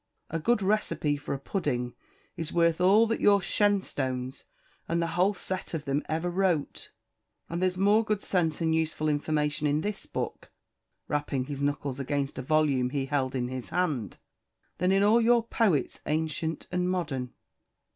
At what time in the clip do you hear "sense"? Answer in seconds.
8.23-8.61